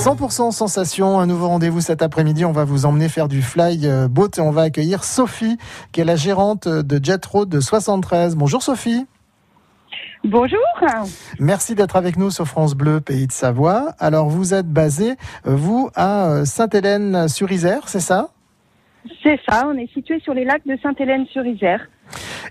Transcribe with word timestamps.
100% 0.00 0.50
sensation, 0.50 1.20
un 1.20 1.26
nouveau 1.26 1.48
rendez-vous 1.48 1.82
cet 1.82 2.00
après-midi. 2.00 2.46
On 2.46 2.52
va 2.52 2.64
vous 2.64 2.86
emmener 2.86 3.10
faire 3.10 3.28
du 3.28 3.42
fly 3.42 3.86
euh, 3.86 4.08
boat 4.08 4.30
et 4.38 4.40
on 4.40 4.50
va 4.50 4.62
accueillir 4.62 5.04
Sophie, 5.04 5.58
qui 5.92 6.00
est 6.00 6.04
la 6.04 6.16
gérante 6.16 6.66
de 6.66 7.04
Jet 7.04 7.22
Road 7.26 7.50
de 7.50 7.60
73. 7.60 8.34
Bonjour 8.34 8.62
Sophie. 8.62 9.06
Bonjour. 10.24 10.58
Merci 11.38 11.74
d'être 11.74 11.96
avec 11.96 12.16
nous 12.16 12.30
sur 12.30 12.46
France 12.46 12.74
Bleu, 12.74 13.02
pays 13.02 13.26
de 13.26 13.32
Savoie. 13.32 13.92
Alors 13.98 14.30
vous 14.30 14.54
êtes 14.54 14.68
basé, 14.68 15.16
euh, 15.46 15.54
vous, 15.54 15.90
à 15.94 16.30
euh, 16.30 16.44
Sainte-Hélène-sur-Isère, 16.46 17.88
c'est 17.88 18.00
ça? 18.00 18.30
C'est 19.22 19.38
ça, 19.46 19.66
on 19.66 19.76
est 19.76 19.92
situé 19.92 20.18
sur 20.20 20.32
les 20.32 20.44
lacs 20.46 20.66
de 20.66 20.78
Sainte-Hélène-sur-Isère. 20.82 21.88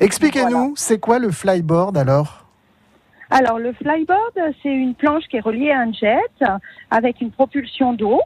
Expliquez-nous, 0.00 0.50
Voilà. 0.50 0.72
c'est 0.76 0.98
quoi 0.98 1.18
le 1.18 1.30
flyboard 1.30 1.96
alors? 1.96 2.44
Alors 3.30 3.58
le 3.58 3.72
flyboard, 3.74 4.54
c'est 4.62 4.72
une 4.72 4.94
planche 4.94 5.24
qui 5.30 5.36
est 5.36 5.40
reliée 5.40 5.70
à 5.70 5.80
un 5.80 5.92
jet 5.92 6.18
avec 6.90 7.20
une 7.20 7.30
propulsion 7.30 7.92
d'eau 7.92 8.20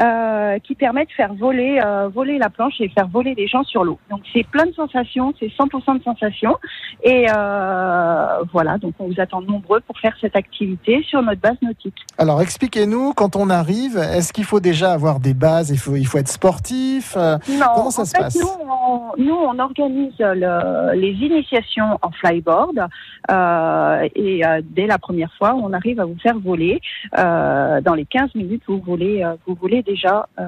euh, 0.00 0.58
qui 0.60 0.74
permet 0.74 1.04
de 1.04 1.10
faire 1.12 1.32
voler, 1.34 1.80
euh, 1.84 2.08
voler 2.08 2.38
la 2.38 2.50
planche 2.50 2.74
et 2.80 2.88
faire 2.88 3.06
voler 3.08 3.34
les 3.36 3.46
gens 3.46 3.62
sur 3.64 3.84
l'eau. 3.84 3.98
Donc 4.10 4.20
c'est 4.32 4.44
plein 4.46 4.66
de 4.66 4.72
sensations, 4.72 5.32
c'est 5.38 5.46
100% 5.46 5.98
de 5.98 6.02
sensations. 6.02 6.56
Et 7.04 7.26
euh, 7.30 8.26
voilà, 8.52 8.78
donc 8.78 8.94
on 8.98 9.06
vous 9.06 9.20
attend 9.20 9.40
nombreux 9.42 9.80
pour 9.80 9.98
faire 9.98 10.16
cette 10.20 10.34
activité 10.36 11.02
sur 11.08 11.22
notre 11.22 11.40
base 11.40 11.56
nautique. 11.62 11.96
Alors 12.16 12.40
expliquez-nous, 12.42 13.12
quand 13.14 13.36
on 13.36 13.50
arrive, 13.50 13.96
est-ce 13.96 14.32
qu'il 14.32 14.44
faut 14.44 14.60
déjà 14.60 14.92
avoir 14.92 15.20
des 15.20 15.34
bases 15.34 15.70
Il 15.70 15.78
faut, 15.78 15.94
il 15.96 16.06
faut 16.06 16.18
être 16.18 16.28
sportif 16.28 17.14
euh, 17.16 17.36
Non, 17.48 17.66
Comment 17.76 17.90
ça 17.90 18.02
en 18.02 18.04
se 18.04 18.10
fait, 18.16 18.22
passe? 18.22 18.36
nous 18.40 18.48
on, 18.68 19.00
nous, 19.22 19.34
on 19.34 19.58
organise 19.58 20.14
le- 20.18 20.94
les 20.94 21.12
initiations 21.12 21.98
en 22.02 22.10
flyboard 22.10 22.86
euh, 23.30 24.08
et 24.14 24.44
euh, 24.56 24.62
dès 24.64 24.86
la 24.86 24.98
première 24.98 25.32
fois, 25.38 25.54
on 25.54 25.72
arrive 25.72 26.00
à 26.00 26.04
vous 26.04 26.16
faire 26.22 26.38
voler. 26.38 26.80
Euh, 27.18 27.80
dans 27.80 27.94
les 27.94 28.04
15 28.06 28.34
minutes, 28.34 28.62
vous 28.68 28.80
volez, 28.80 29.22
euh, 29.22 29.34
vous 29.46 29.54
volez 29.60 29.82
déjà 29.82 30.26
euh, 30.38 30.44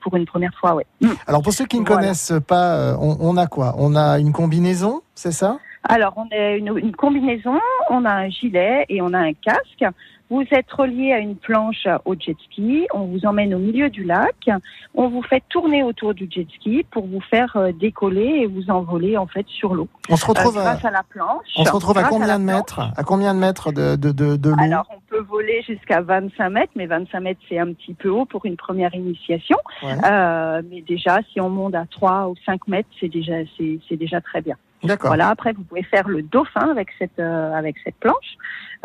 pour 0.00 0.16
une 0.16 0.26
première 0.26 0.54
fois. 0.60 0.74
Ouais. 0.74 0.86
Alors 1.26 1.42
pour 1.42 1.52
ceux 1.52 1.66
qui 1.66 1.78
ne 1.80 1.84
Voilà. 1.86 2.02
connaissent 2.02 2.32
pas, 2.46 2.96
on, 3.00 3.16
on 3.20 3.36
a 3.36 3.46
quoi? 3.46 3.74
On 3.78 3.94
a 3.96 4.18
une 4.18 4.32
combinaison, 4.32 5.02
c'est 5.14 5.32
ça? 5.32 5.58
Alors, 5.88 6.12
on 6.16 6.26
a 6.36 6.50
une, 6.56 6.76
une 6.76 6.94
combinaison, 6.94 7.58
on 7.88 8.04
a 8.04 8.12
un 8.12 8.28
gilet 8.28 8.84
et 8.88 9.00
on 9.00 9.12
a 9.14 9.18
un 9.18 9.32
casque. 9.32 9.84
Vous 10.28 10.44
êtes 10.52 10.70
relié 10.70 11.12
à 11.12 11.18
une 11.18 11.34
planche 11.34 11.88
au 12.04 12.14
jet 12.14 12.36
ski. 12.44 12.86
On 12.94 13.06
vous 13.06 13.26
emmène 13.26 13.52
au 13.52 13.58
milieu 13.58 13.90
du 13.90 14.04
lac. 14.04 14.48
On 14.94 15.08
vous 15.08 15.22
fait 15.22 15.42
tourner 15.48 15.82
autour 15.82 16.14
du 16.14 16.28
jet 16.30 16.46
ski 16.54 16.86
pour 16.92 17.04
vous 17.08 17.20
faire 17.20 17.56
euh, 17.56 17.72
décoller 17.72 18.42
et 18.42 18.46
vous 18.46 18.70
envoler 18.70 19.16
en 19.16 19.26
fait 19.26 19.44
sur 19.48 19.74
l'eau. 19.74 19.88
On 20.08 20.14
se 20.16 20.24
Euh, 20.24 20.28
retrouve 20.28 20.56
à, 20.58 20.62
grâce 20.62 20.84
à 20.84 20.90
la 20.92 21.02
planche. 21.02 21.46
on 21.56 21.64
se 21.64 21.72
retrouve 21.72 21.98
à 21.98 22.04
combien 22.04 22.38
de 22.38 22.44
planche. 22.44 22.56
mètres? 22.56 22.80
À 22.96 23.02
combien 23.02 23.34
de 23.34 23.40
mètres 23.40 23.72
de, 23.72 23.96
de, 23.96 24.12
de, 24.12 24.36
de 24.36 24.50
l'eau? 24.50 24.56
Alors, 24.60 24.86
on 24.94 25.00
peut 25.08 25.22
voler 25.22 25.62
jusqu'à 25.62 26.00
25 26.00 26.48
mètres, 26.50 26.72
mais 26.76 26.86
25 26.86 27.20
mètres, 27.20 27.40
c'est 27.48 27.58
un 27.58 27.72
petit 27.72 27.94
peu 27.94 28.10
haut 28.10 28.24
pour 28.26 28.46
une 28.46 28.56
première 28.56 28.94
initiation. 28.94 29.56
Ouais. 29.82 29.94
Euh, 30.08 30.62
mais 30.70 30.82
déjà, 30.82 31.18
si 31.32 31.40
on 31.40 31.48
monte 31.50 31.74
à 31.74 31.86
3 31.90 32.28
ou 32.28 32.34
5 32.46 32.68
mètres, 32.68 32.88
c'est 33.00 33.08
déjà, 33.08 33.32
c'est, 33.58 33.80
c'est 33.88 33.96
déjà 33.96 34.20
très 34.20 34.42
bien. 34.42 34.54
D'accord. 34.82 35.08
Voilà. 35.10 35.28
Après, 35.28 35.52
vous 35.52 35.62
pouvez 35.64 35.82
faire 35.82 36.08
le 36.08 36.22
dauphin 36.22 36.70
avec 36.70 36.88
cette, 36.98 37.18
euh, 37.18 37.52
avec 37.52 37.76
cette 37.84 37.96
planche, 37.96 38.14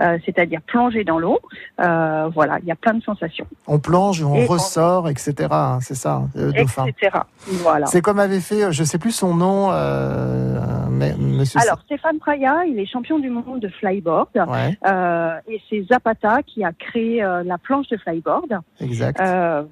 euh, 0.01 0.17
c'est-à-dire 0.25 0.61
plonger 0.67 1.03
dans 1.05 1.19
l'eau. 1.19 1.39
Euh, 1.79 2.27
voilà, 2.33 2.59
il 2.61 2.65
y 2.67 2.71
a 2.71 2.75
plein 2.75 2.93
de 2.95 3.01
sensations, 3.03 3.47
On 3.67 3.79
plonge, 3.79 4.21
on 4.23 4.35
Et 4.35 4.43
on- 4.43 4.47
ressort, 4.51 5.07
etc. 5.09 5.33
hein, 5.51 5.79
c'est 5.81 5.95
ça, 5.95 6.23
le 6.35 6.51
dauphin. 6.51 6.85
etc. 6.87 7.19
Voilà. 7.63 7.85
C'est 7.85 8.01
comme 8.01 8.19
avait 8.19 8.41
fait, 8.41 8.71
je 8.73 8.83
sais 8.83 8.97
plus 8.99 9.11
son 9.11 9.33
nom, 9.35 9.69
mais 10.89 11.13
Monsieur. 11.17 11.59
Alors, 11.61 11.79
Stéphane 11.85 12.19
Praya, 12.19 12.65
il 12.65 12.79
est 12.79 12.85
champion 12.85 13.19
du 13.19 13.29
monde 13.29 13.59
de 13.59 13.67
flyboard. 13.69 14.29
ouais, 14.35 14.77
et 15.47 15.61
c'est 15.69 15.83
Zapata 15.91 16.41
qui 16.43 16.63
a 16.63 16.71
créé 16.73 17.21
la 17.45 17.57
planche 17.57 17.87
de 17.89 17.97
flyboard. 17.97 18.59
exact. 18.79 19.21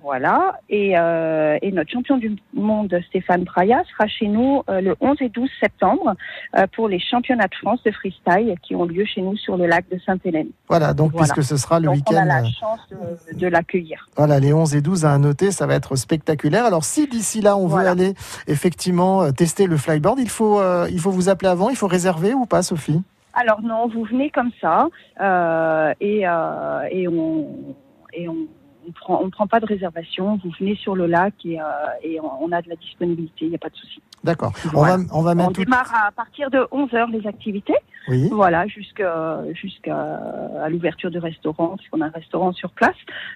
Voilà. 0.02 0.60
Et, 0.70 0.92
et 0.92 1.72
notre 1.72 1.92
champion 1.92 2.18
du 2.18 2.36
monde, 2.54 2.98
Stéphane 3.10 3.46
Praya, 3.46 3.84
sera 3.92 4.08
chez 4.08 4.28
nous 4.28 4.64
le 4.70 4.96
11 5.02 5.18
et 5.22 5.30
12 5.30 5.50
septembre 5.60 6.13
euh, 6.58 6.66
pour 6.76 6.88
les 6.88 7.00
championnats 7.00 7.48
de 7.48 7.56
France 7.56 7.82
de 7.84 7.92
freestyle 7.92 8.56
qui 8.62 8.76
ont 8.76 8.86
lieu 8.86 9.06
chez 9.06 9.22
nous 9.22 9.38
sur 9.38 9.58
le 9.58 9.68
lac 9.68 9.86
de 9.90 10.00
Sainte-Hélène. 10.06 10.50
voilà, 10.68 10.94
donc 10.94 11.12
voilà. 11.12 11.34
puisque 11.34 11.48
ce 11.48 11.58
sera 11.58 11.80
le 11.80 11.86
Donc 11.86 11.96
on 12.10 12.16
a 12.16 12.22
week-end, 12.22 12.26
la 12.26 12.42
euh, 12.42 12.50
chance 12.60 12.80
de, 12.92 13.38
de 13.38 13.48
l'accueillir. 13.48 14.08
voilà, 14.16 14.40
les 14.40 14.54
11 14.54 14.76
et 14.76 14.82
12 14.82 15.06
à 15.06 15.18
noter, 15.18 15.52
ça 15.52 15.68
va 15.68 15.76
être 15.76 15.96
spectaculaire. 15.96 16.66
Alors 16.66 16.84
si 16.84 17.08
d'ici 17.08 17.42
là 17.42 17.58
on 17.58 17.68
veut 17.68 17.86
aller 17.86 18.14
effectivement 18.48 19.24
euh, 19.24 19.32
tester 19.32 19.68
le 19.68 19.78
flyboard, 19.78 20.20
il 20.20 20.30
faut, 20.30 20.60
euh, 20.60 20.88
il 20.92 21.00
faut 21.00 21.12
vous 21.12 21.30
appeler 21.30 21.50
avant, 21.50 21.70
il 21.70 21.76
faut 21.76 21.88
réserver 21.88 22.34
ou 22.34 22.46
pas, 22.46 22.64
Sophie? 22.64 23.02
Alors 23.34 23.62
non, 23.62 23.88
vous 23.88 24.04
venez 24.04 24.30
comme 24.30 24.52
ça 24.62 24.88
euh, 25.20 25.94
et, 26.00 26.28
euh, 26.28 26.82
et 26.92 27.08
on 27.08 27.48
et 28.14 28.30
on 28.30 28.36
prend, 28.94 29.20
on 29.22 29.30
prend 29.30 29.48
pas 29.48 29.60
de 29.60 29.66
réservation. 29.66 30.40
Vous 30.44 30.52
venez 30.60 30.76
sur 30.76 30.96
le 30.96 31.06
lac 31.08 31.34
et, 31.46 31.60
euh, 31.60 31.64
et 32.04 32.20
on 32.22 32.32
on 32.44 32.52
a 32.52 32.62
de 32.62 32.70
la 32.70 32.76
disponibilité. 32.76 33.46
Il 33.46 33.50
n'y 33.50 33.56
a 33.56 33.60
pas 33.60 33.70
de 33.70 33.76
souci. 33.76 34.02
D'accord. 34.24 34.54
Voilà. 34.72 34.96
On 34.96 34.98
va, 34.98 35.04
on 35.12 35.22
va 35.22 35.32
On 35.32 35.36
mettre 35.36 35.52
tout. 35.54 35.64
démarre 35.66 35.92
à 36.08 36.12
partir 36.12 36.50
de 36.50 36.66
11 36.72 36.94
heures 36.94 37.10
les 37.10 37.28
activités. 37.28 37.76
Oui. 38.10 38.30
Voilà, 38.32 38.68
jusqu'à 38.68 39.40
jusqu'à 39.54 40.20
à 40.64 40.70
l'ouverture 40.70 41.10
du 41.12 41.20
restaurant, 41.20 41.76
puisqu'on 41.78 42.02
a 42.02 42.08
un 42.08 42.10
restaurant 42.10 42.52
sur 42.54 42.70
place, 42.72 42.96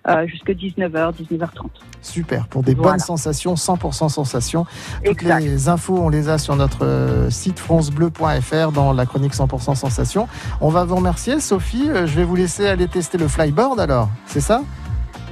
euh, 0.10 0.28
jusqu'à 0.28 0.54
19h, 0.54 1.14
19h30. 1.14 1.70
Super, 2.02 2.48
pour 2.48 2.64
des 2.64 2.74
Voilà. 2.74 2.92
bonnes 2.92 3.00
sensations, 3.00 3.56
100% 3.56 4.10
sensations. 4.10 4.66
Toutes 5.06 5.22
Exact. 5.22 5.40
les 5.40 5.70
infos, 5.70 5.98
on 5.98 6.10
les 6.10 6.28
a 6.30 6.38
sur 6.38 6.56
notre 6.58 6.86
euh, 6.86 7.30
site 7.30 7.60
francebleu.fr 7.60 8.72
dans 8.74 8.92
la 8.94 9.06
chronique 9.06 9.34
100% 9.34 9.76
sensations. 9.76 10.28
On 10.62 10.70
va 10.70 10.84
vous 10.84 10.96
remercier, 10.98 11.40
Sophie. 11.40 11.90
Euh, 11.90 12.06
Je 12.08 12.16
vais 12.16 12.24
vous 12.26 12.36
laisser 12.36 12.68
aller 12.68 12.88
tester 12.88 13.18
le 13.18 13.28
flyboard 13.28 13.80
alors, 13.80 14.10
c'est 14.26 14.42
ça? 14.42 14.62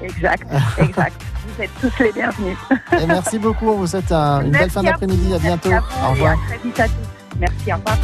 Exact, 0.04 0.46
exact. 0.78 1.22
Vous 1.58 1.64
êtes 1.64 1.70
tous 1.80 2.04
les 2.04 2.12
bienvenus. 2.12 2.58
Et 3.02 3.06
merci 3.06 3.38
beaucoup, 3.40 3.70
on 3.70 3.78
vous 3.78 3.88
souhaite 3.88 4.12
un- 4.12 4.42
une 4.42 4.52
belle 4.52 4.70
fin 4.70 4.84
d'après-midi. 4.84 5.34
À 5.34 5.40
bientôt. 5.40 5.70
merci 5.70 5.76
à 5.76 5.80
vous 5.80 6.06
Au 6.06 6.10
et 6.10 6.12
revoir. 6.14 6.32
à 6.34 6.48
très 6.48 6.58
vite 6.64 6.80
à 6.80 6.86
tous. 6.88 6.94
Merci, 7.38 7.74
au 7.74 7.76
revoir. 7.76 7.98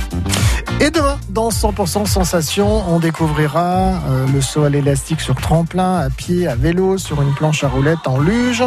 Et 0.81 0.89
demain, 0.89 1.17
dans 1.29 1.49
100% 1.51 2.05
Sensation, 2.05 2.83
on 2.89 2.99
découvrira 2.99 3.93
euh, 4.09 4.25
le 4.33 4.41
saut 4.41 4.63
à 4.63 4.69
l'élastique 4.69 5.21
sur 5.21 5.35
tremplin, 5.35 5.97
à 5.99 6.09
pied, 6.09 6.47
à 6.47 6.55
vélo, 6.55 6.97
sur 6.97 7.21
une 7.21 7.33
planche 7.33 7.63
à 7.63 7.67
roulettes 7.69 8.07
en 8.07 8.19
luge. 8.19 8.63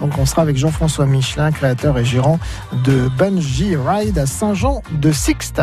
Donc 0.00 0.16
on 0.18 0.24
sera 0.24 0.42
avec 0.42 0.56
Jean-François 0.56 1.06
Michelin, 1.06 1.50
créateur 1.50 1.98
et 1.98 2.04
gérant 2.04 2.38
de 2.84 3.08
Bungee 3.18 3.76
Ride 3.76 4.16
à 4.18 4.26
Saint-Jean 4.26 4.82
de 4.92 5.12
Sixte. 5.12 5.60